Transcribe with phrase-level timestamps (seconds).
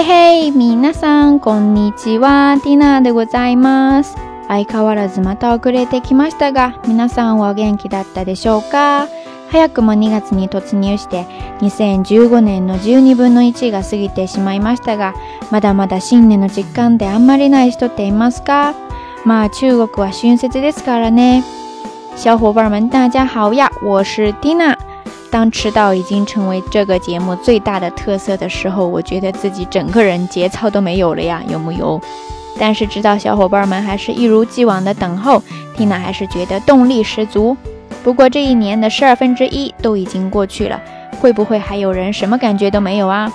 [0.00, 2.58] へへみ皆さん、こんにちは。
[2.64, 4.16] ティナでございます。
[4.48, 9.06] 相変わらずまた遅れてきましたが、皆さんは元気だったでしょうか
[9.50, 11.26] 早くも2月に突入して、
[11.60, 15.14] 2015年の12分の1が過ぎてしまいましたが、
[15.52, 18.74] まだまだ新年の実感であんまりない人っていますか
[19.24, 21.44] まあ中国は春節ですからね。
[22.16, 24.83] 小伙伴们大家好呀，我是ティナ。
[25.34, 32.00] 当迟到已经成为这个节目最大的特色的时候，我觉得自己整个人节操都没有了呀，有木有？
[32.56, 35.42] 但是知道小伙伴们还是一如既往的等候，
[35.76, 37.56] 听了还是觉得动力十足。
[38.04, 40.80] 不过这一年的十二分之一都已经过去了，
[41.20, 43.28] 会不会还有人什么感觉都没有啊？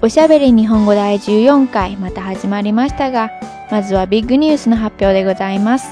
[0.00, 3.28] おしゃべり日本語大会1回また始まりましたが、
[3.70, 5.84] まずはビッグニュースの発表でございます。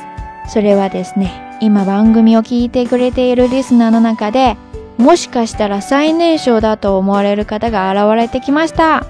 [0.51, 1.29] それはですね、
[1.61, 4.57] 今番組を聞いてくれているリスナーの中で。
[4.99, 9.07] もしかしたら最年少だと思われる方が現れてきました。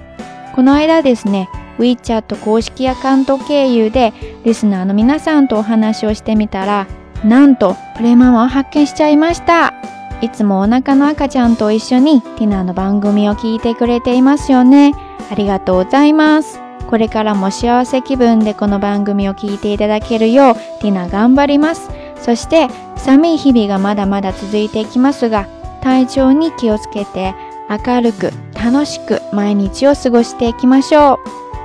[0.55, 4.13] この間ですね、WeChat 公式アカウント経由で
[4.45, 6.85] リスナーの皆さんとお話をしてみたら、
[7.25, 9.73] なんとプレママを発見しちゃいました。
[10.21, 14.93] いつもお腹の赤ちゃんと一緒にティナの番組を聞いてくれていますよね。
[15.31, 16.61] ありがとうございます。
[16.87, 21.89] これからも幸せ気分でこの番組を聞いていただけるようティナ頑張ります。
[22.21, 25.47] そして寒い日々がまだまだ続いていきますが、《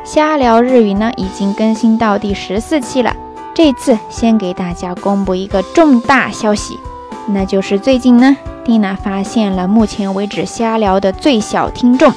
[0.06, 0.94] 瞎聊日语》
[1.98, 3.16] 到第十四期了，
[3.54, 6.76] 这次先给大家公布一个重大消息，
[7.28, 12.12] 那就是最近呢蒂娜发现了目前为止瞎聊的最小听众。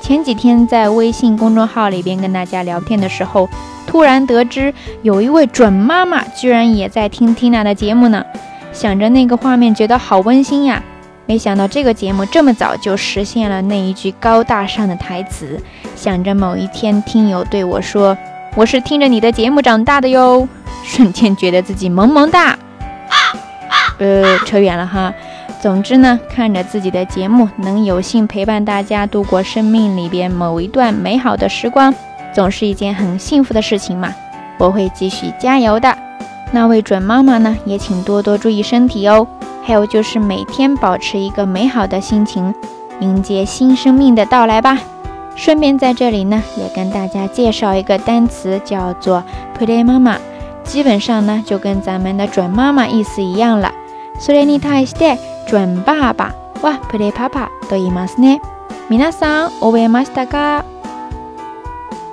[0.00, 3.48] 前几天在微信公众号里边跟大家聊天的时候，
[3.86, 4.72] 突然得知
[5.02, 8.24] 有一位准妈妈居然也在听蒂娜的节目呢，
[8.72, 10.82] 想着那个画面，觉得好温馨呀。
[11.26, 15.58] 没想到这个节目这么早就实现了那一句高大上的台词，
[15.96, 18.16] 想着某一天听友对我说
[18.54, 20.46] ：“我是听着你的节目长大的哟”，
[20.84, 22.58] 瞬间觉得自己萌萌哒。
[23.98, 25.12] 呃，扯远了哈。
[25.62, 31.94] 总之呢，看着自己的节目能有幸陪伴大家度过生命里边某一段美好的时光，
[32.34, 34.12] 总是一件很幸福的事情嘛。
[34.58, 35.96] 我会继续加油的。
[36.52, 39.26] 那位准妈妈呢，也请多多注意身体哦。
[39.66, 42.54] 还有就是每天保持一个美好的心情，
[43.00, 44.78] 迎接新生命的到来吧。
[45.36, 49.24] 顺便在这里呢，也跟大家介绍一个单词，叫做
[49.58, 50.18] “play 妈妈”。
[50.64, 53.72] 基本上呢，就跟咱们的“准妈妈”意思一样了。
[54.20, 58.40] それで、それに対して、准パパはプレイパパと言いますね。
[58.88, 60.62] 皆さん覚えましたか？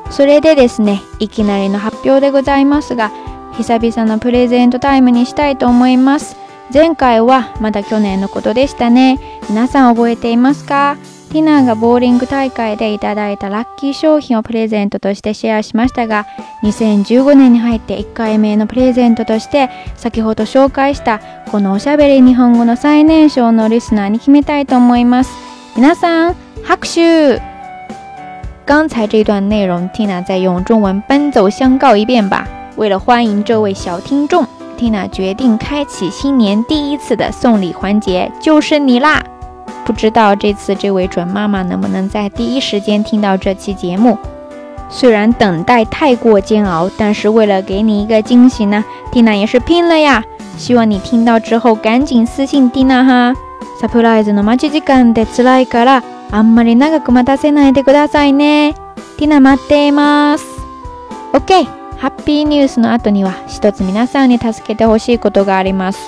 [0.09, 3.11] それでですね、いきなりの発表でございますが、
[3.57, 6.40] 久びさのプレゼントタイムにしたいと思います。
[6.73, 10.95] 前回はまだ去年のことでしたね皆さん覚えていますか
[11.29, 16.25] ティナがボーリング大会でいただいたラッキー商品をプレゼントとしてシェアしましたが
[16.63, 21.19] 2015年に入って1回目のプレゼントとして先ほど紹介した
[21.49, 25.31] このおしゃべり日本語の最年少のリスナーに決めたいと思います
[25.75, 27.41] 皆さん拍手
[28.65, 32.47] 刚才这段内容 Tina 再用中文奔走相告一遍吧
[32.77, 34.47] 为了欢迎这位小听众
[34.81, 39.23] 蒂娜决定开启新年第一次的送礼环节，就是你啦！
[39.85, 44.17] 不知道这次这位准妈妈能不能在第一时间听到这期节目。
[44.89, 50.23] 虽然等待太过煎熬，但是为了给你一个惊喜呢，蒂娜也是拼了呀！
[50.57, 53.35] 希望你听到之后赶紧私信蒂娜哈。
[53.79, 56.01] Surprise の待ち時間でつらいから、
[56.31, 58.73] あんまり長く待せないでくださいね。
[59.17, 60.45] 蒂 a 待っています。
[61.33, 61.80] OK。
[62.01, 65.99] ハッピーニュースの後には一つ皆さんに助けてほしいことがあります。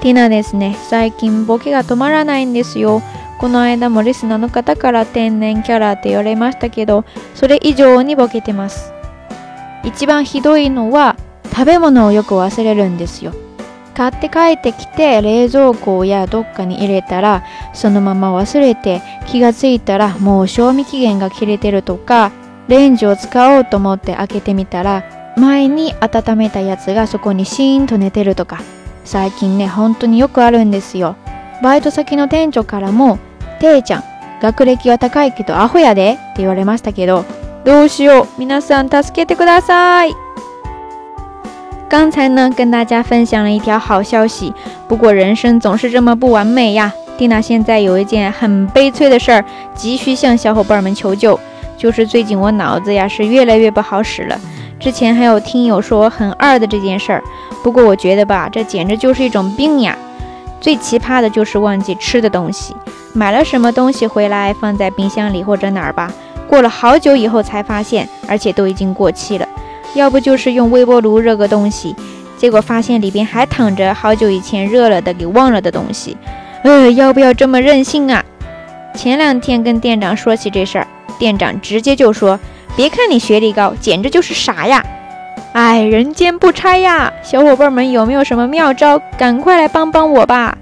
[0.00, 3.02] ティナですね、最近ボケが止まらないんですよ。
[3.36, 8.94] この間もリスナーの方から天然キャラって言われましたけど、それ以上にボケてます。
[9.84, 11.16] 一番ひどいのは
[11.52, 13.34] 食べ物をよく忘れるんですよ。
[13.94, 17.44] 買って帰ってきて冷蔵庫やどっかに入れたら
[17.74, 22.32] そのまま忘れて気がついたらもう賞味期限が切れてるとか
[22.70, 23.28] レンジを使
[23.58, 28.60] おうと思って開けてみたら前に温めたやつがそこにシーンと寝てるとか
[29.04, 31.16] 最近ね本当によくあるんですよ
[31.64, 33.18] バイト先の店長からも
[33.58, 34.04] 「ていちゃん
[34.40, 37.24] 学歴は高いけどアホやで」って言われましたけど
[37.64, 40.14] どうしよう皆さん助けてください
[41.90, 44.54] 刚才呢，跟大家分享了一条好消息。
[44.88, 46.94] 不过人生总是这么不完美呀。
[47.18, 49.44] 蒂娜现在有一件很悲催的事儿，
[49.74, 51.36] 急需向小伙伴们求救。
[51.80, 54.38] 就是最近我脑子呀是越来越不好使了。
[54.78, 57.24] 之前还有听友说我很二的这件事儿，
[57.64, 59.96] 不过我觉得吧，这简直就是一种病呀。
[60.60, 62.76] 最奇葩的就是忘记吃的东西，
[63.14, 66.12] 买了什么东西回来放在冰箱里或者哪儿吧，
[66.46, 69.48] 过了好久以后才发现，而且都已经过期了。
[69.94, 71.96] 要不就是用微波炉热个东西，
[72.36, 76.14] 结果发现里边还躺着好久以前热了的给忘了的东西。
[76.62, 78.22] 呃，要不要这么任性啊？
[78.94, 80.86] 前两天跟店长说起这事儿。
[81.20, 82.40] 店长直接就说
[82.74, 84.82] ：“别看你学历高，简直就是傻呀！
[85.52, 87.12] 哎，人间不拆呀！
[87.22, 88.98] 小伙伴们有没有什么妙招？
[89.18, 90.56] 赶快来帮帮我吧！”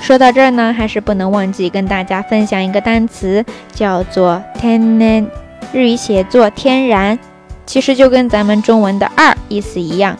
[0.00, 5.26] 说到这儿呢，还是不能忘记跟大家分享一个单词，叫做天然，
[5.72, 7.18] 日语写作天然，
[7.66, 10.16] 其实就跟咱们中文的二意思一样。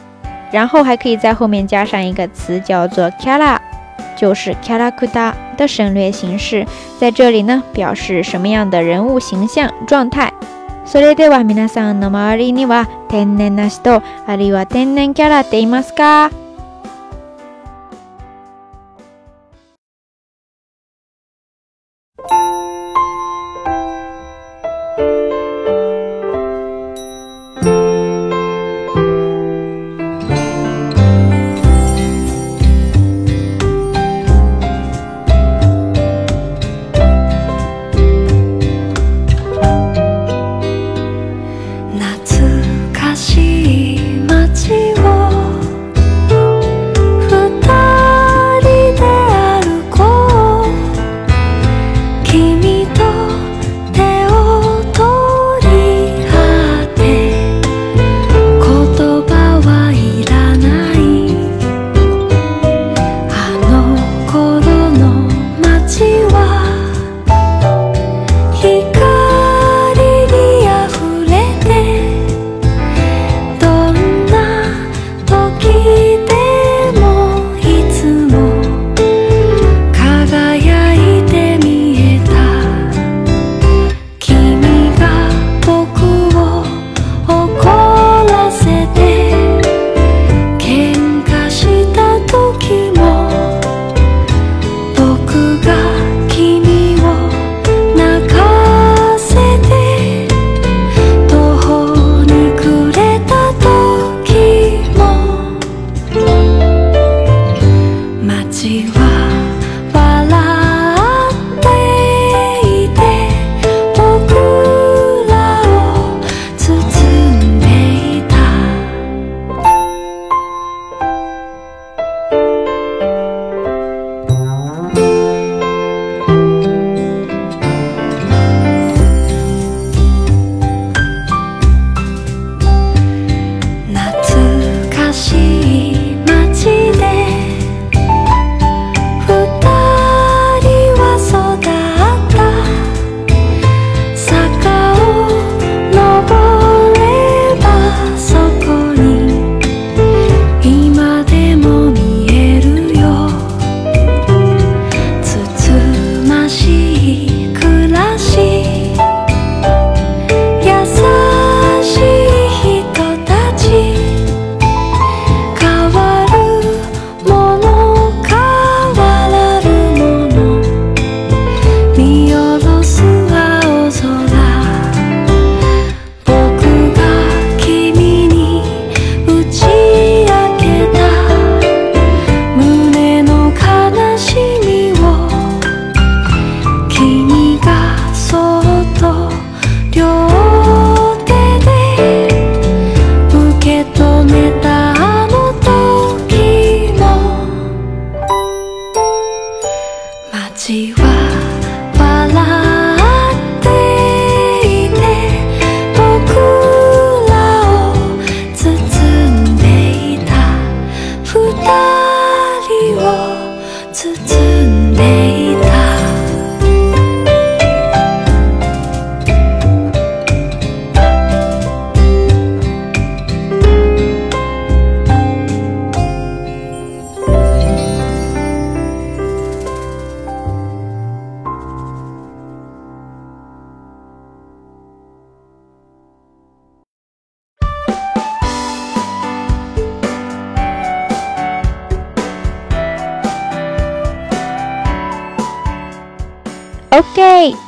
[0.50, 3.56] 然后还可以在后面加上一个词，叫做 kara。
[4.16, 6.66] 就是卡拉库达的省略形式，
[6.98, 10.32] 在这里呢，表示什么样的人物形象、状态。
[10.86, 16.30] それでは、皆さんの周りには天然なしとあるいは天然キャラっていますか？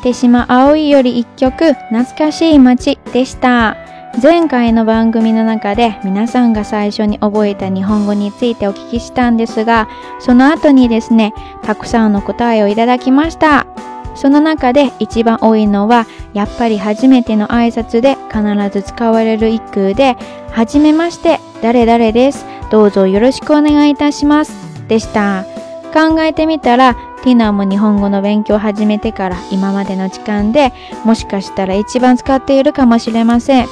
[0.08, 3.76] てしまより一曲懐かしい街でした。
[4.22, 9.86] 前回の番組の中で皆さんが最初に覚えた日本語についてお聞きしたんですが、
[10.18, 13.66] その後にですね、たくさんの答えをいただきました。
[14.16, 18.16] その中で一番多いのは、やっぱり初めての挨拶で
[18.64, 20.16] 必ず使われる一句で、
[20.52, 22.44] はじめまして、誰々です。
[22.70, 24.52] どうぞよろしくお願いいたします。
[24.88, 25.44] でした。
[25.94, 26.96] 考えてみたら、
[27.28, 30.72] 昨日も日本語の勉強を始めてから今までの時間で
[31.04, 33.66] もしかしたら一番使っているかもしれません。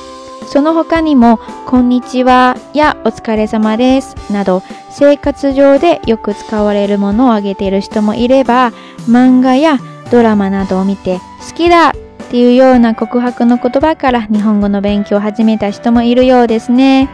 [0.47, 8.73] その他にも、こんにちはやお疲れ様ですなど生活上でよく使われるものを挙げている人もいれば、
[9.09, 9.79] 漫画や
[10.13, 11.93] ドラマなどを見て好きだっ
[12.29, 17.09] ていうような告白の言葉から日本語の勉強を始めた人もいるようですね。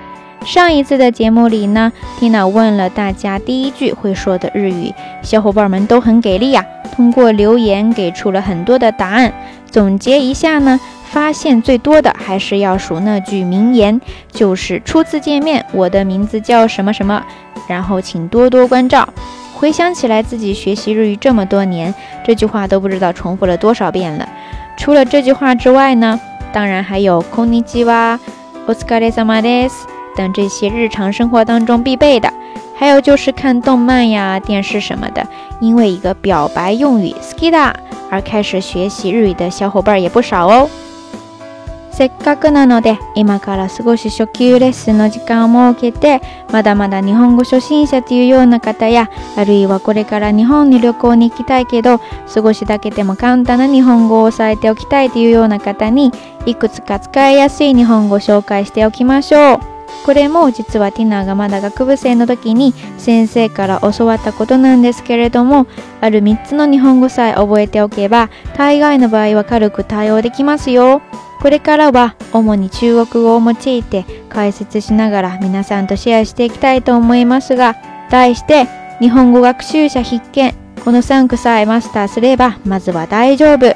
[0.44, 9.32] 上一次的节目里呢，Tina 问了大家第一句会说的日语，小伙伴们都很给力呀，通过留言给出了很多的答案。
[9.70, 17.24] 总结一下呢，发现最多的还是要数那句名言，就是初次见面，我的名字叫什么什么，
[17.68, 19.08] 然后请多多关照。
[19.54, 21.94] 回想起来，自己学习日语这么多年，
[22.24, 24.28] 这句话都不知道重复了多少遍了。
[24.76, 26.20] 除了这句话之外呢，
[26.52, 32.32] 当然还有 Konnichiwa，o s k a r e s a m a d e s 等这些日常生活当中必备的。
[32.74, 35.24] 还有就是看动漫呀、电视什么的，
[35.60, 37.72] 因为一个表白用语 “skida”
[38.10, 40.68] 而开始学习日语的小伙伴也不少哦。
[41.92, 56.10] せっかくなので、今から少し初級レッスンの時間を設けて、まだまだ日本語初心者というような方や、あるいはこれから日本に旅行に行きたいけど、少しだけでも簡単な日本語を押えておきたいというような方に、
[56.46, 59.71] いくつか使いやすい日本語を紹介しておきましょう。
[60.04, 65.68] これも実はティナがまだ学部生の時に先生から教わったことなんですけれども
[66.00, 71.02] ある3つの日本語さえ覚えておけば大概の場合は軽く対応できますよ
[71.40, 77.76] これからは主に中国語を用いて解説しながら皆さんとシェアしていきたいと思いますが
[78.10, 78.66] 題して
[79.00, 83.66] 日本語学習者必見この3句さえマスターすればまずは大丈夫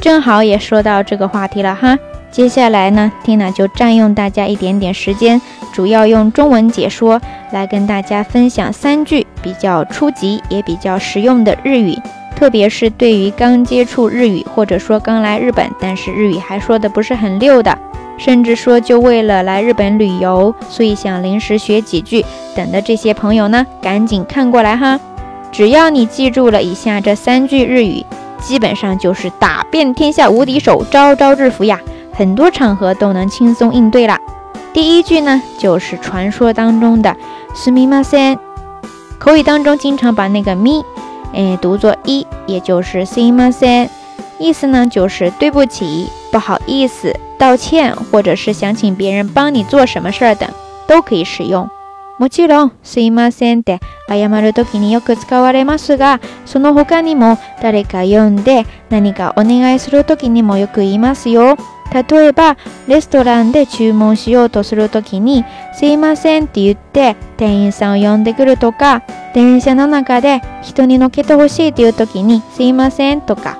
[0.00, 1.96] 正好也说到这个话题了哈。
[2.32, 7.20] 接下来呢，n 娜就占用大家一点点时间，主要用中文解说
[7.52, 11.94] 来跟大家分享三句比较初级也比较实用的日语，
[12.34, 17.76] 特别是对于刚接触日语，或者说刚来日本但是日语还说的不是很溜的，
[18.16, 22.24] 甚至说就为了来日本旅游，所以想临时学几句
[22.56, 24.98] 等的这些朋友呢，赶紧看过来哈！
[25.52, 28.02] 只要你记住了一下这三句日语，
[28.40, 31.78] 基本上就是打遍天下无敌手，招招制服呀！
[32.14, 34.18] 很多场合都能轻松应对了。
[34.72, 37.16] 第一句呢，就是传说当中的
[37.54, 38.38] “すみません”，
[39.18, 40.84] 口语当中经常把那个“咪”
[41.34, 43.88] 哎读作“一”，也就是“すみません”，
[44.38, 50.48] 意思呢就是对不起、不好意思、道歉，或者是想请别人帮你做什么事儿的，
[50.86, 51.68] 都可以使用。
[52.18, 61.56] もちろんすいませんで、謝ると時によく使われますが、その他にも誰か呼んで何かお願いする時にもよく言いますよ。
[61.92, 62.56] 例えば
[62.88, 65.44] レストランで注文しようとするときに、
[65.74, 69.02] すいませんって言って店員さんを呼んでくるとか、
[69.34, 73.58] 電車の中で人に乗ってほしいというときに、すいませんとか。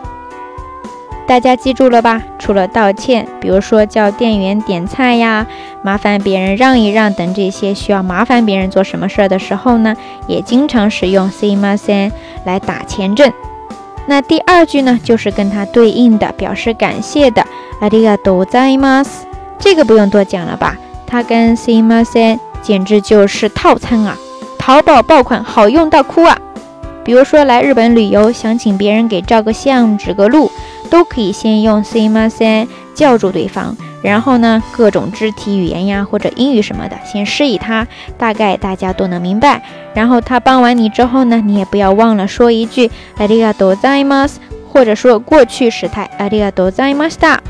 [1.29, 2.23] 大家记住了吧？
[2.41, 5.47] 除了道歉，比如说叫店员点菜呀、
[5.83, 9.95] 麻烦别人让一让等这些需要麻烦别人做什么事儿的时候呢，
[10.27, 12.13] 也经常使用 m a s e n
[12.47, 13.31] 来打前阵。
[14.07, 17.47] 那第二句呢，就是跟它对应的，表示感谢的。
[17.83, 19.27] 阿里嘎多赞玛斯，
[19.59, 20.77] 这个不用多讲了吧？
[21.05, 24.17] 它跟 CIMAS 简直就是套餐啊！
[24.57, 26.39] 淘宝爆款，好用到哭啊！
[27.03, 30.53] 比如说来日本旅游，想请别人给照个相、指个路，
[30.91, 39.61] 都可以先用 CIMAS 叫住对方，然后呢，各种肢体语言呀或者英语什么的先示意他，大概大家都能明白。
[39.93, 44.37] 然后他帮完你之后呢，你也不要忘了说一句とうございます”，
[44.73, 47.41] 或者说过去时态とうございました”。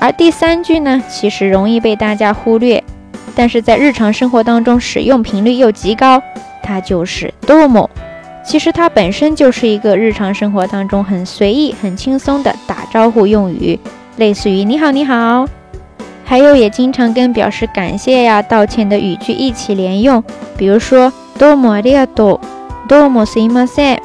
[0.00, 2.82] 而第三句呢，其实容易被大家忽略，
[3.34, 6.22] 但是在日常生活当中使用频率又极高。
[6.62, 7.88] 它就是“o うも”。
[8.44, 13.78] 其实它本身就是一个日常生活当中很随意、很轻松的打招呼用语，
[14.16, 15.46] 类似于“你好，你好”。
[16.24, 20.22] 还有也经常跟表示感谢呀、道歉的语句一起连用，
[20.56, 22.40] 比如说“どうもありがとう
[22.88, 23.98] ”，“どうもすいません”，“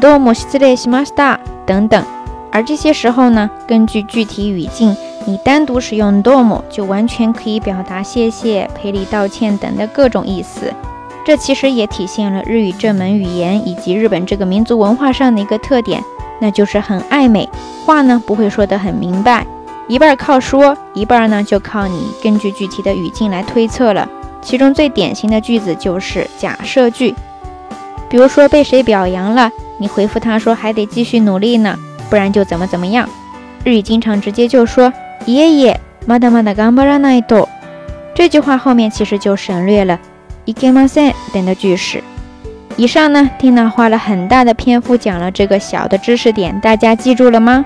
[0.00, 2.13] どうも失礼しました”等等。
[2.54, 4.96] 而这些时候呢，根据具体语境，
[5.26, 10.72] 你单独使用 dom 就完全可以表达谢谢、赔礼道歉等的各种意思。
[11.26, 16.00] 这其实也体现了日语这门语言以及日本这个民族文化上的一个特点，
[16.40, 17.48] 那就是很暧昧，
[17.84, 19.44] 话呢不会说得很明白，
[19.88, 24.08] 一半靠说，一半呢就靠你根据具体的语境来推测了。
[24.40, 27.16] 其中最典型的句子就是假设句，
[28.08, 31.76] 比如说被谁表扬了，你回复他说还得继续努力呢。
[32.10, 33.08] 不然就怎么怎么样。
[33.64, 34.92] 日语经常直接就说
[35.26, 37.48] 爷爷 m だまだ頑張 m ないと
[38.14, 38.28] ”，g a m b a r a naido。
[38.28, 39.98] 这句话后面其实就省略了
[40.44, 42.02] 一 k i m a s e 等的句式。
[42.76, 47.64] 以上呢，Tina 花了很大的篇幅讲了这个小的知识点，大家记住了吗？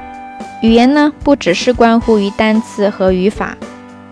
[0.61, 3.57] 语言呢不只是关乎于单词和语法，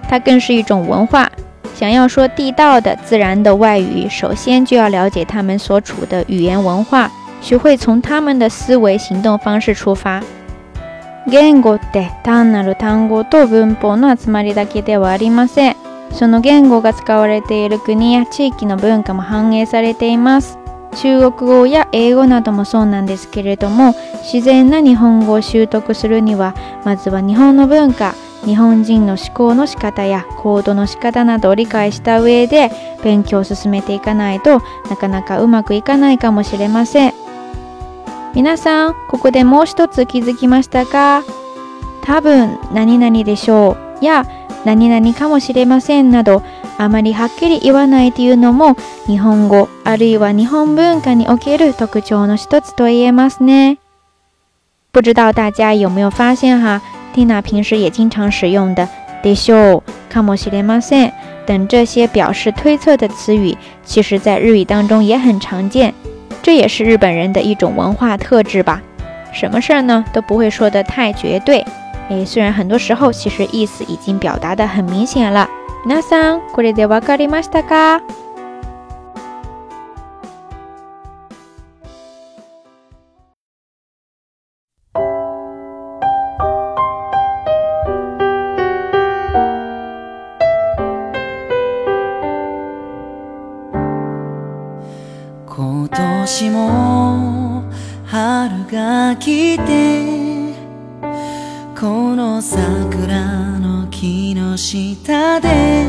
[0.09, 1.31] 它更是一种文化。
[1.75, 7.11] 想要说地道的自然的外语，首先就要了解他们所处的语言文化。
[7.43, 10.21] 学会从他们的思维行方式出发。
[11.27, 15.77] 言語って単なる単語と文法の集まりだけではありません。
[16.13, 20.59] その言語が使われている国や地域の文化も反映されています。
[20.97, 23.95] 中国語や英語などもそうなんですけれども
[24.33, 26.55] 自然な日本語を習得するには
[26.87, 28.15] まずは日本の文化
[28.47, 32.71] 日本人の思考の仕方や行動の仕方などを理解した上で
[33.05, 37.26] 勉強を進めていかないとなかなかうまくいかないかもしれません。
[38.37, 41.25] 皆さん、ここでもう一つ気づきましたか
[42.03, 44.25] 多分、何々でしょうや、
[44.67, 46.43] 何々かもしれませんなど、
[46.77, 53.79] あまりはっきり言わないというのも、日本語、あるいは日本文化における特徴の一つと言えますね。
[54.93, 56.83] 不知道大家有没有发现哈，
[57.15, 58.87] 蒂娜平时也经常使用的
[59.23, 61.13] でしょう、かもしれません
[61.47, 65.95] 等这些表示推测的词语，其实在日语当中也很常见。
[66.43, 68.81] 这也是日本人的一种文化特质吧，
[69.33, 71.65] 什么事儿呢都不会说的太绝对。
[72.09, 75.49] 诶，虽然很多时候其实意思已经表达的很明显了。
[75.89, 78.01] 皆さん、これでわかりましたか？
[99.19, 100.57] 来て
[101.79, 105.85] この桜の木の下で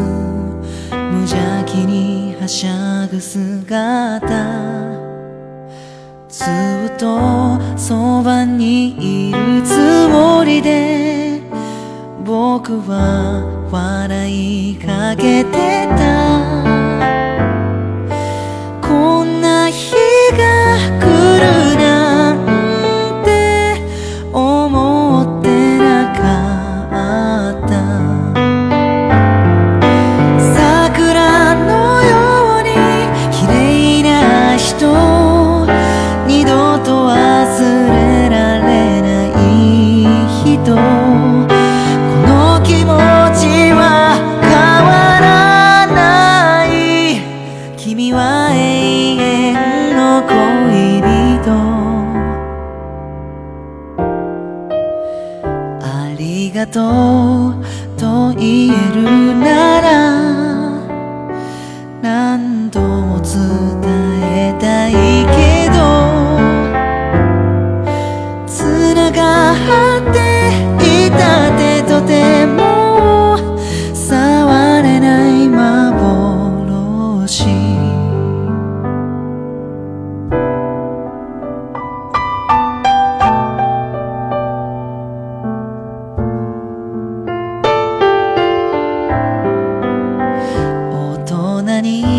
[0.90, 4.46] 無邪気にはしゃぐ姿
[6.28, 6.42] ず
[6.94, 11.40] っとそばにいるつもりで
[12.24, 16.13] 僕は笑いかけてた
[91.84, 92.13] money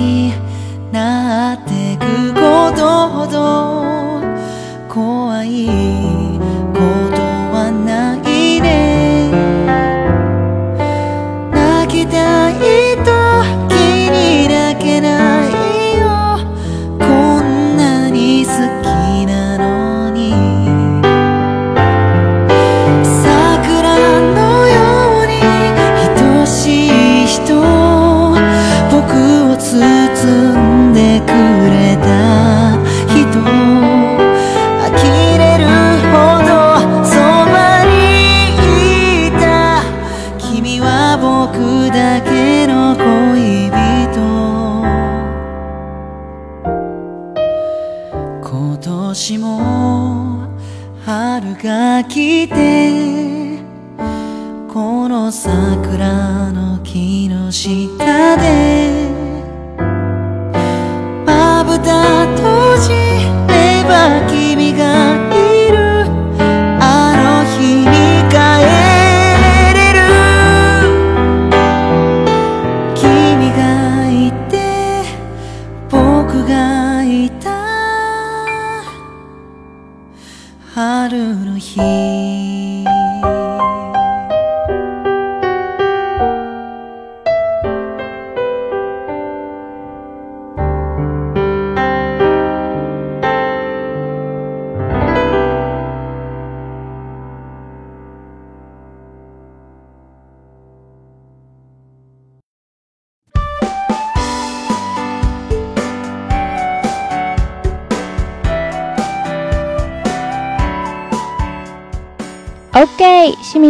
[81.07, 82.54] 春の日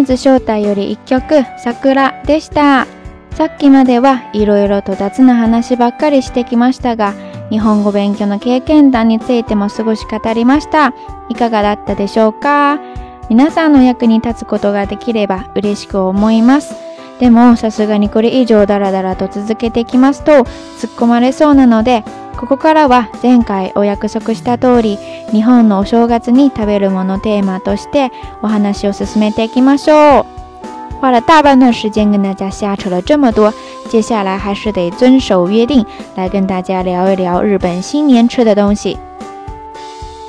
[0.04, 2.88] 水翔太より一曲、桜でした。
[3.32, 7.14] さっきまではいろいろと雑な話ばっかりしてきましたが、
[7.50, 10.94] 日本語勉強の経験談についても少し語りました。
[11.30, 12.80] いかがだったでしょうか
[13.30, 16.76] 皆さんの役に立つことができれば嬉しく思います。
[17.20, 20.46] でもさすがにこれ以上ダラダラと続けていきますと突っ
[20.98, 22.04] 込まれそうなので
[22.38, 24.98] ここからは前回お約束した通り
[25.32, 30.26] 日本のお正月に食べるものテーマとしてお話を進めていきましょう。
[31.02, 33.54] 花了大半段时间跟大家瞎扯了这么多，
[33.90, 38.98] 接下来还是得遵守约定，来跟大家聊一聊日本新年吃的东西。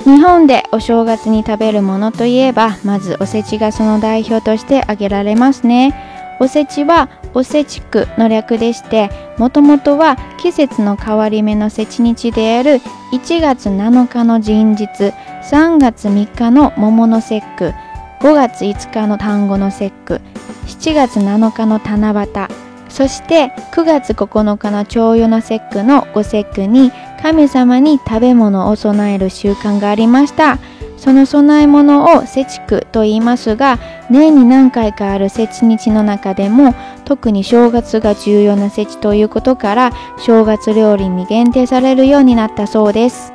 [0.05, 5.93] 日本でお正月に食べるものといえば、まずおせちがその代表として挙げられますね。
[6.39, 12.79] おせちはおせち区の略でしてもともとは季節の変わり目の節日である
[13.13, 17.73] 1月7日の人日3月3日の桃の節句
[18.19, 20.21] 5月5日の単語の節句
[20.67, 22.47] 7月7日の七夕
[22.89, 30.57] そして9月9日の朝夕の節句のご節句に神様に食べ物を供える習慣がありました。
[30.97, 33.77] その供え物を世畜と言いますが
[34.09, 36.73] 年に何回かある節日の中でも
[37.05, 43.31] 特に正月が重要な節ということから正月料理に限定されるようになったそうです。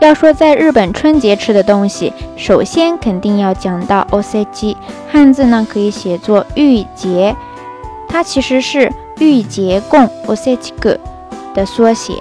[0.00, 4.74] 要说在日本春节吃的东西，首先肯定要讲到 o s e j
[5.10, 7.36] 汉字呢可以写作御节，
[8.08, 10.72] 它其实是御节供 o s e j
[11.52, 12.14] 的缩写。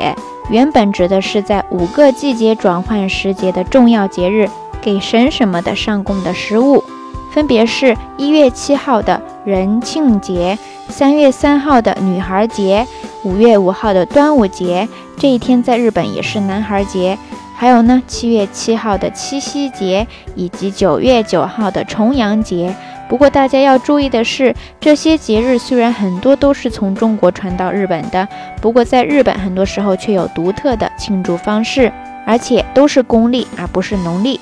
[0.50, 4.50] 原本指的是在五个季节转换时节的重要节日，
[4.82, 6.84] 给神什么的上供的食物，
[7.32, 10.58] 分别是一月七号的人庆节、
[10.90, 12.88] 三月三号的女孩节、
[13.24, 14.88] 五月五号的端午节。
[15.20, 17.16] 这一天在日本也是男孩节。
[17.60, 22.74] 还有呢，七月七号的七夕节以及九月九号的重阳节。
[23.10, 28.26] 不过大家要注意的是，这些节日虽然很多都是从中国传到日本的，
[28.62, 31.92] 不过在日本很多时候却有独特的庆祝方式，
[32.26, 34.40] 而且都是公历，而不是农历。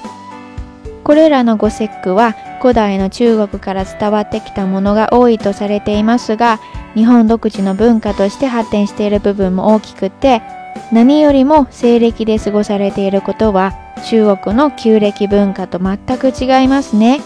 [1.04, 6.60] これらのご節句は古代の中国から伝わってきたものが多いとされていますが、
[6.94, 10.40] 日本独自の文化として発展している部分も大きくて。
[10.92, 13.74] 何よりも西暦で過ごされていることは
[14.08, 17.22] 中国の旧暦文化と全く違いますね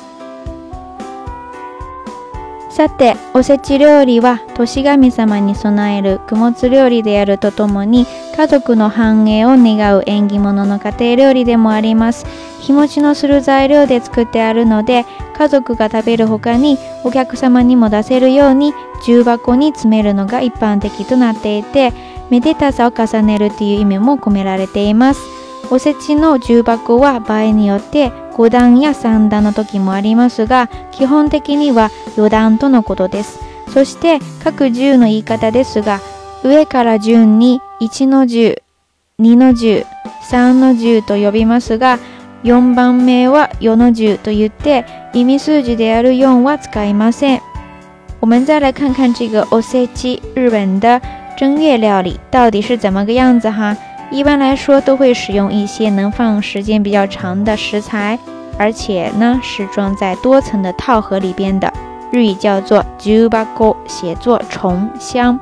[2.72, 12.26] さておせち料理は年神様に備える供物料理であるとともに家族の繁栄を願う縁起物の家庭料理でもあります
[12.62, 15.06] 日持ちのする材料で作ってあるので
[15.38, 18.74] 家族が食べるほかにお客様にも出せるように
[19.06, 21.92] 重箱に詰めるのが一般的となっていて
[22.32, 25.22] めでたさを重ねるっていう意味も込められています
[25.70, 33.40] おせちの重箱は場合によって5段や3段の時もありますが基本的には4段とのことです
[33.74, 36.00] そして各10の言い方ですが
[36.44, 38.62] 上から順に1の10、
[39.20, 39.86] 2の10、
[40.32, 42.00] 3の10と呼びますが
[42.44, 47.42] 4番目は4の10と言って意味数字である4は使いません。
[48.20, 51.02] 我们再来看看这个おせち日本的
[51.42, 53.76] 正月料理到底是怎么个样子哈？
[54.12, 58.20] 一般来说都会使用一些能放时间比较长的食材，
[58.60, 61.74] 而且呢是装在多层的套盒里边的，
[62.12, 65.40] 日语叫做 “jubago”，写作“重箱”。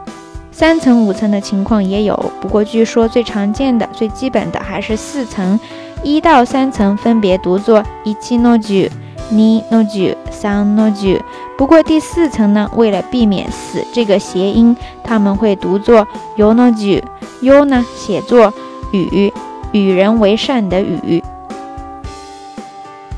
[0.54, 5.60] 三层、五层的情况也有，不过据说最常见的、最基本的还是四层。
[6.02, 8.90] 一到三层分别读作“一ノジュ”、
[9.34, 11.22] “ニノジュ”、“三 o j u
[11.60, 17.04] 不过第四层呢，为了避免“死”这个谐音，他们会读作 “yonoju”。
[17.44, 18.54] “yo” 呢，写作
[18.96, 19.30] “与”，
[19.74, 21.22] 与人为善的“与”。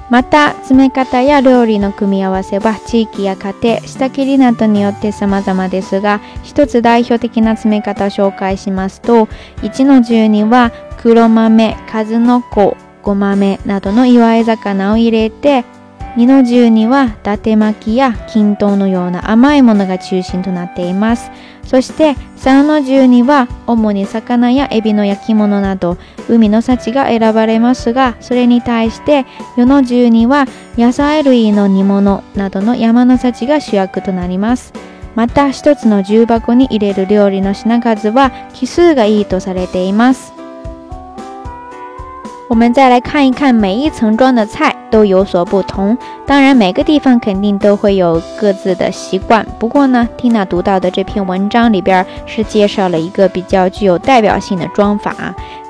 [0.10, 9.28] また、詰め方や料理の組み合わせは地域や家庭、下切りなどによって様々ですが、一つ代表的な詰め方を紹介しますと、
[9.62, 15.64] 1の1には黒豆、数の子、ごまめなどの祝い魚を入れて、
[16.18, 21.32] 二の重には伊達巻きや均等のような甘いものが中心となっています
[21.64, 25.98] そして三の重には主に魚やエビの焼き物など
[26.28, 30.46] 海の幸が選ばれますがそれに対して四の重には
[30.78, 34.74] 野菜類の煮物などの山の幸が主役となります
[35.16, 40.41] また一つの重箱に入れる料理の品数は奇数がいいとされています
[42.52, 45.98] 我们再来看一看，每一层装的菜都有所不同。
[46.26, 49.48] 当然，每个地方肯定都会有各自的习惯。
[49.58, 55.16] 不过呢，缇娜读到的这篇文章里边是介绍了一个比较具有代表性的装法。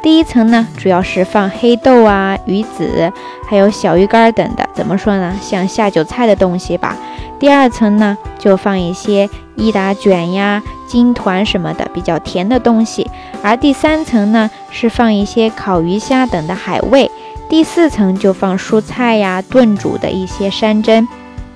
[0.02, 3.14] 第一层呢，主要是放黑豆啊、鱼子，
[3.48, 5.32] 还有小鱼干等的，怎么说呢？
[5.40, 6.96] 像下酒菜的东西吧。
[7.40, 10.64] 第二层呢，就放一些益达卷呀。
[10.92, 13.10] 金团什么的比较甜的东西，
[13.42, 17.10] 而第三层呢是放一些烤鱼虾等的海味，
[17.48, 21.08] 第四层就放蔬菜呀炖煮的一些山珍，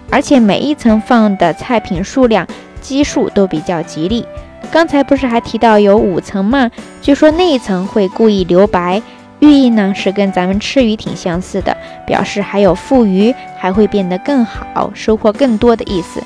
[0.09, 2.47] 而且每一层放的菜品数量
[2.79, 4.25] 基数都比较吉利。
[4.71, 6.71] 刚才不是还提到有五层吗？
[7.01, 9.01] 据说那一层会故意留白，
[9.41, 11.75] 寓意呢是跟咱们吃鱼挺相似的，
[12.07, 16.23] 表示还有富余，还会变得更好，收获更多的意思。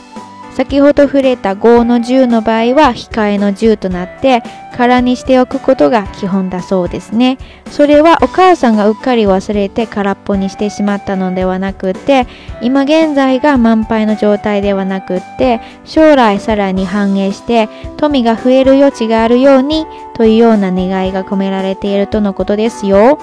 [0.59, 4.43] 先ほど触れた5の10の場合は控えの10となって
[4.75, 7.37] 空にしておくことが基本だそうですね
[7.71, 12.27] それはお母さんがうっかり忘れて空っぽにしてしまったのではなくて
[12.61, 23.17] 今現在が満杯の状態ではなくって将来さらに繁栄して富が増える余地があるようにというような願いが込められているとのことですよ。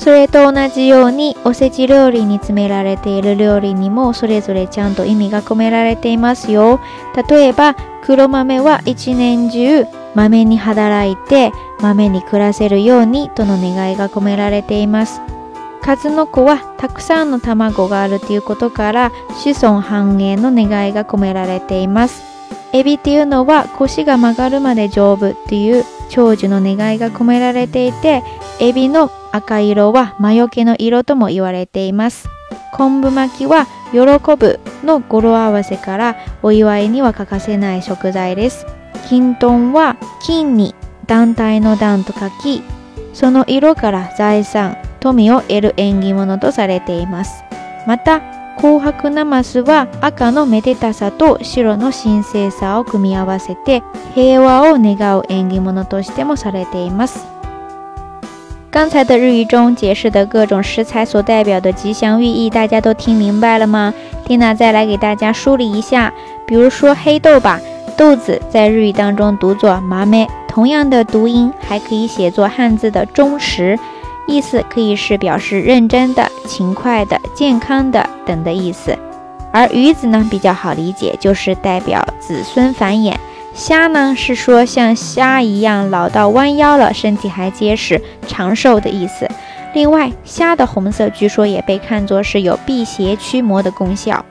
[0.00, 6.80] それと同じようにおせち料理に詰められている料理にもそれぞれちゃんと意味が込められていますよ
[7.28, 9.84] 例えば黒豆は一年中
[10.14, 15.20] 豆に働いて豆に暮らせるようにとの願いが込められています
[15.82, 19.12] 数の子はたくさんの卵があるということから
[19.44, 22.22] 子孫繁栄の願いが込められています
[22.72, 28.22] エビっていうのは腰が曲がるまで丈夫っていう長寿の願いが込められていて
[28.60, 32.28] エビの赤色は魔除けの色とも言われています
[32.72, 33.98] 昆布巻きは喜
[34.36, 38.66] ぶの語呂合わせからお祝いには欠かせない食材です
[39.08, 40.74] 金豚は金に
[41.06, 42.62] 団体の団と書き
[43.14, 47.42] その色から財産富を得る縁起物とされています
[47.86, 48.20] また
[48.56, 53.82] 紅白なますは赤のめでたさと白の神聖さを組み合わせて
[54.14, 57.29] 平和を願う縁起物としてもされています
[58.70, 63.92] 刚才的日语中解释的各种食材所代表的吉祥寓意，大家都听明白了吗？
[64.24, 66.12] 蒂娜再来给大家梳理一下，
[66.46, 67.58] 比如说黑豆吧，
[67.96, 73.76] 豆子在日语当中读作麻妹，同样的读音还可以写作汉字的忠实，
[74.28, 78.96] 意思可以是表示认真的、勤快的、健康的等的意思。
[79.52, 83.14] 而鱼子呢，比较好理解，就是代表子孙繁衍。
[83.60, 89.28] 虾呢，是说像虾一样老到弯腰了，身体还结实，长寿的意思。
[89.74, 94.24] 另外，虾的红色据说也被看作是有辟邪驱魔的功效。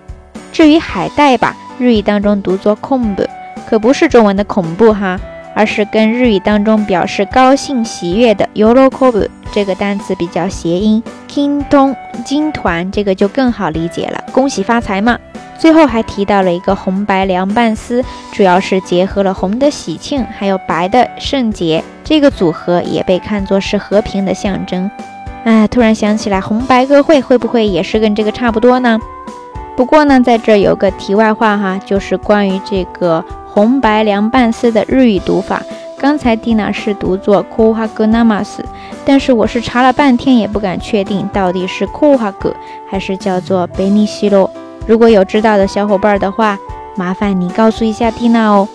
[0.52, 3.24] 至于海带吧，日语当中读作 m b
[3.70, 5.20] 可不是中文的恐怖哈。
[5.60, 15.19] 而是跟日语当中表示高兴喜悦的 “yorokobi” 这个单词比较谐音，“kin d o m 金团这个就更好理解了，恭喜发财嘛。
[15.58, 24.89] 最后还提到了一个红白凉拌丝，主要是结合了红的喜庆，还有白的圣洁，这个组合也被看作是和平的象征。
[25.43, 28.98] 哎，突然想起来，红白歌会会不会也是跟这个差不多呢？
[29.76, 33.26] 不过呢，在这有个题外话哈，就是关于这个。
[33.52, 35.62] 红白凉拌丝的日语读法，
[35.98, 38.64] 刚才蒂娜是读作 k o h a g n a m a s
[39.06, 42.54] 但是我是查了半天也不敢确定到底是 k o h a g
[42.90, 44.50] 还是叫做贝尼西罗。
[44.86, 46.58] 如果有知道的小伙伴的话，
[46.96, 48.68] 麻烦你告诉一下蒂娜哦。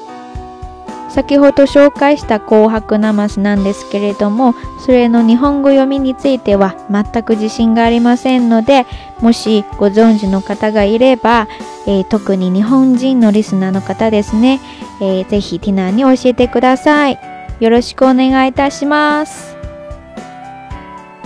[1.15, 4.53] 先ほど紹介した紅白なますなんですけれども
[4.85, 8.85] それの日本語読みについては全く自信がありませんので
[9.21, 11.47] もしご存知の方がいれば、
[11.87, 14.59] えー、特に日本人のリスナーの方ですね、
[15.01, 17.19] えー、ぜひティナーに教えてください
[17.61, 19.55] よろしくお願いいたします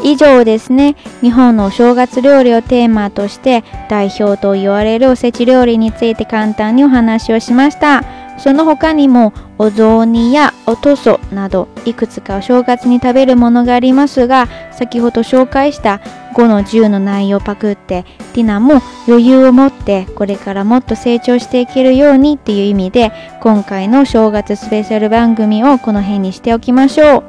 [0.05, 8.03] 以上ですね日本のお正月料理をテーマとして代表と言われるおせち料理について簡単にお話をしました
[8.39, 16.01] その他にもお雑煮やおとそなどいくつかお正月に食べるものがありますが先ほど紹介した
[16.35, 27.25] 5の10の内容をパクってティナも余裕を持ってこれからもっと成長していけるようにっていう意味で今回の正月スペシャル番組をこの辺にしておきましょう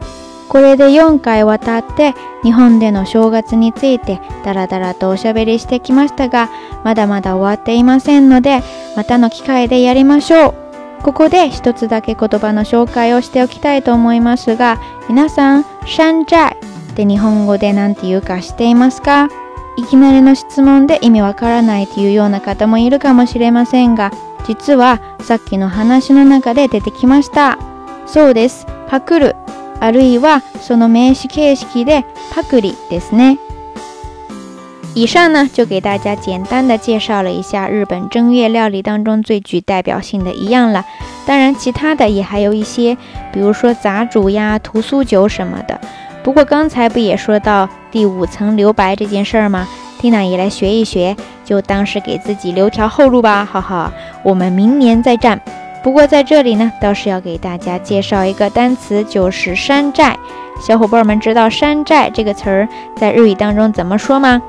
[0.47, 6.49] これで4回渡って日本での正月についてダラダラとおしゃべりしてきましたが
[6.83, 8.61] まだまだ終わっていませんので
[8.95, 10.68] またの機会でやりましょう
[11.03, 19.29] ここで一つだけ言葉の紹介をしておきたいと思いますが、皆さん、シャンジャイって日本語で何て言うか知っていますか
[19.77, 24.11] いきなりの質問で意味わからないというような方もいるかもしれませんが、
[24.45, 27.57] 実はさっきの話の中で出てきました。
[28.05, 28.65] そうです。
[28.87, 29.35] パクる。
[29.79, 33.39] あるいはその名詞形式でパクリですね。
[34.95, 40.83] 以上呢，就给大家简单的介绍了一下日本正月料理当中最具代表性的一样了。
[41.27, 42.97] 当然，其他的也还有一些，
[43.31, 45.79] 比如说杂煮呀、屠苏酒什么的。
[46.23, 49.65] 不过刚才不也说到第五层留白这件事儿吗
[49.99, 53.93] 蒂娜也来学一学，就当是给自己留条后路吧，哈哈。
[54.23, 55.39] 我们明年再战。
[55.83, 60.17] 不过在这里呢，倒是要给大家介绍一个单词，就是山寨。
[60.59, 64.41] 小伙伴们知道“山寨”这个词儿在日语当中怎么说吗？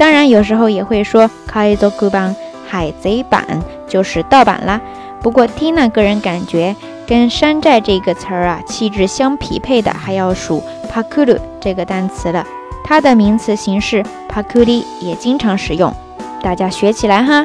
[0.00, 2.34] 当然，有时候也会说《k a i u 版》
[2.66, 3.44] 海贼版
[3.86, 4.80] 就是盗版啦。
[5.20, 6.74] 不过，n a 个人感觉，
[7.06, 12.46] 跟“山寨”这个词儿啊气质相匹配的，还要数 “Pakuru” 这个单词了。
[12.82, 15.94] 它的名词形式 “Pakuri” 也经常使用。
[16.42, 17.44] 大家学起来哈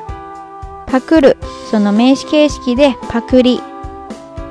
[0.86, 1.36] p a k u r u
[1.70, 3.60] その名詞形式で Pakuri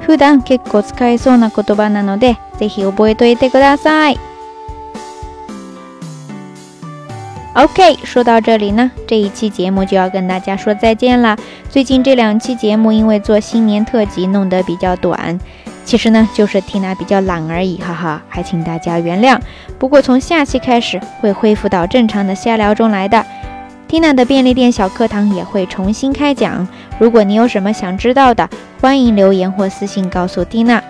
[0.05, 4.34] 普段結構使えそうな言葉なので、ぜひ覚えといてください。
[7.57, 11.37] OK，说到这里呢，这一期节目就要跟大家说再见了。
[11.71, 15.39] 最近这两期节目因为做新年特辑，弄得比较短，
[15.85, 19.39] 其实呢，就是缇娜比较懒而已，哈哈，还请大家原谅。
[19.79, 23.25] 不过从下期开始会恢复到正常的瞎聊中来的
[23.87, 26.67] 缇娜的便利店小课堂也会重新开讲。
[26.99, 30.83] 如果你有什么想知道的，欢迎留言或私信告诉缇娜。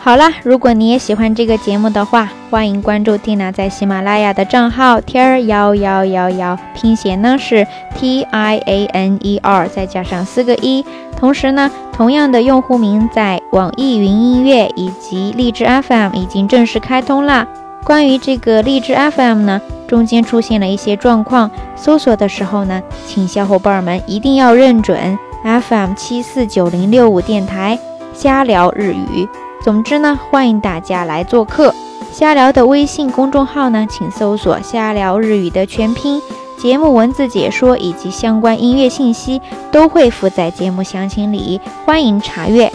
[0.00, 10.84] 好啦，如果你也喜欢这个节目的话，欢迎关注蒂娜在喜马拉雅的账号天儿幺幺幺幺，拼写呢是 T I A N E R，再加上四个一。
[11.16, 17.46] 同时呢，同样的用户名在网易云音乐以及荔枝 FM 已经正式开通啦。
[17.82, 27.76] 关于这个荔枝 FM 呢，中间出现了一些状况，搜索的时候呢，请小伙伴们一定要认准 FM 七四九零六五电台，
[28.14, 29.28] 瞎聊日语。
[29.60, 31.74] 总之呢，欢迎大家来做客。
[32.12, 36.20] 瞎聊的微信公众号呢，请搜索“瞎聊日语”的全拼。
[36.56, 39.40] 节目文字解说以及相关音乐信息
[39.70, 42.72] 都会附在节目详情里，欢迎查阅。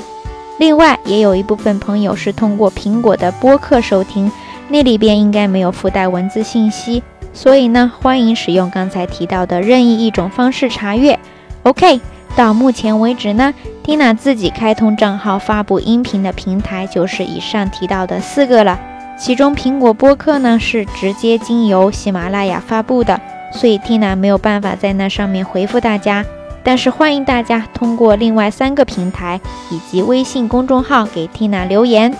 [0.58, 4.32] 另外，也有一部分朋友是通过苹果的播客收听，
[4.70, 7.02] 那里边应该没有附带文字信息，
[7.34, 11.18] 所以呢，欢迎使用刚才提到的任意一种方式查阅。
[11.64, 12.00] OK。
[12.36, 13.54] 到目前为止呢
[13.86, 18.80] ，Tina 自己开通账号发布音频的平台就是以上提到的四个了。
[19.18, 23.22] 其中苹果播客呢是直接经由喜马拉雅发布的，
[23.52, 26.26] 所以 Tina 没有办法在那上面回复大家。
[26.64, 32.14] 但是欢迎大家通过另外三个平台以及微信公众号给 Tina 留言。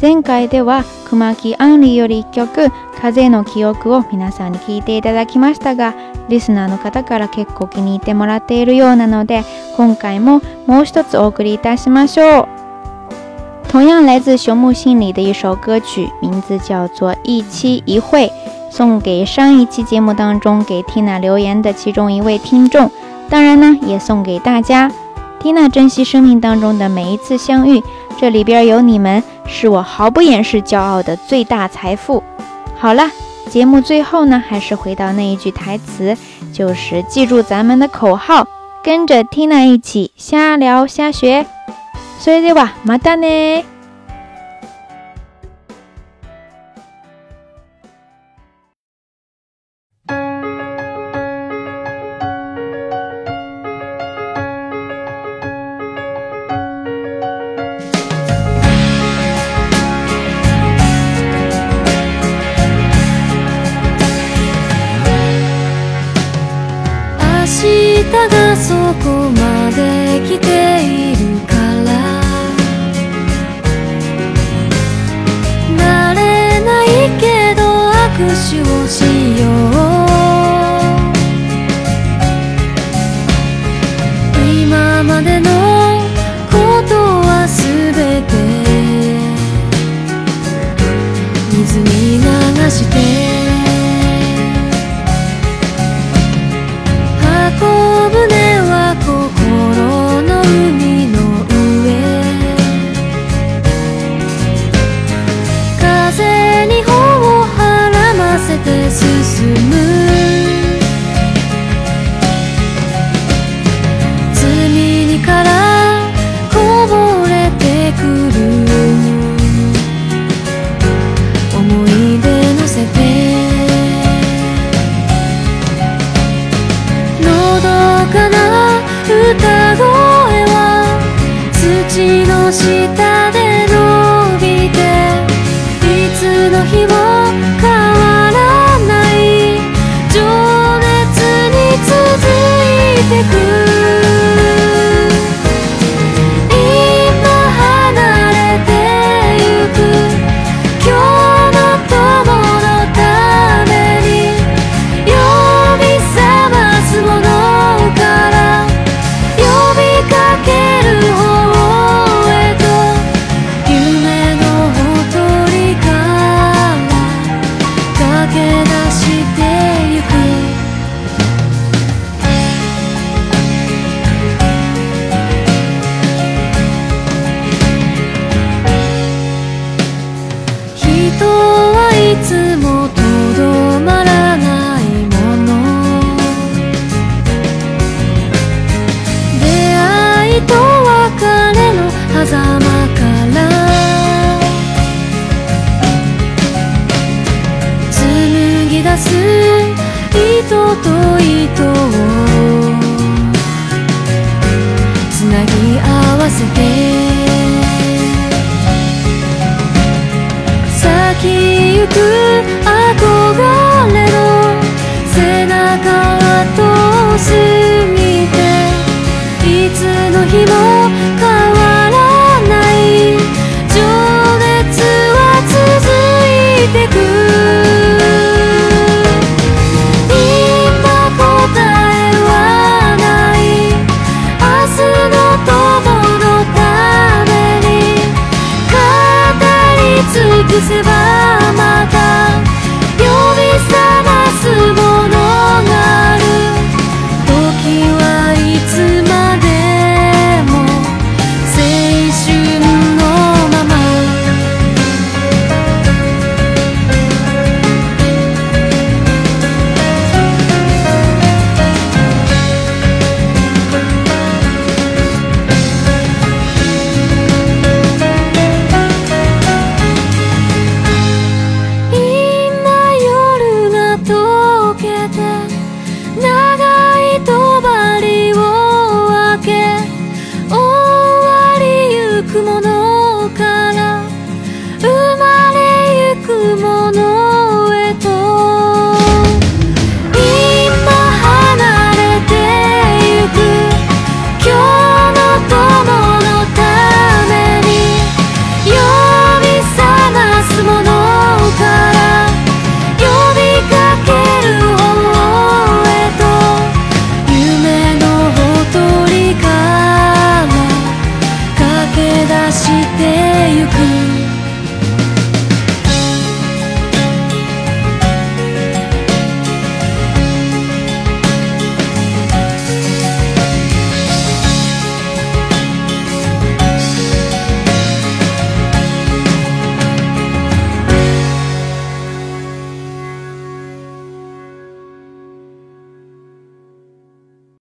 [0.00, 2.68] 前回では熊木杏里より1曲
[3.02, 5.92] 「風の記憶」を皆さんに聞いていただきましたが
[6.30, 9.42] リスナーの方から結構気に入ってもらっているようなので
[9.76, 12.48] 今回ももう一つお送りいたしましょう
[13.74, 18.28] 同样来自熊木心里的一首歌曲，名字叫做《一期一会》，
[18.72, 22.90] 送给上一期节目当中给 Tina 留言的其中一位听众，
[23.28, 24.90] 当然呢，也送给大家。
[25.40, 27.80] Tina 珍惜生命当中的每一次相遇。
[28.20, 32.22] 这里边有你们，是我毫不掩饰骄傲的最大财富。
[32.76, 33.10] 好了，
[33.48, 36.14] 节目最后呢，还是回到那一句台词，
[36.52, 38.46] 就是记住咱们的口号，
[38.84, 41.46] 跟着 Tina 一起瞎聊瞎学。
[42.18, 43.64] 所以吧，また呢？